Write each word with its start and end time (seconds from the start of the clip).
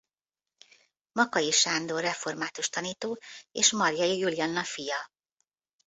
Makay 1.11 1.51
Sándor 1.51 2.01
református 2.01 2.69
tanító 2.69 3.19
és 3.51 3.71
Marjai 3.71 4.17
Julianna 4.17 4.63
fia. 4.63 5.11